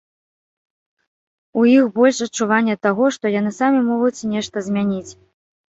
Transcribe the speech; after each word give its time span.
У 1.61 1.67
іх 1.73 1.91
больш 1.99 2.17
адчування 2.29 2.75
таго, 2.89 3.03
што 3.19 3.25
яны 3.39 3.51
самі 3.61 3.79
могуць 3.93 4.27
нешта 4.35 4.57
змяніць. 4.71 5.09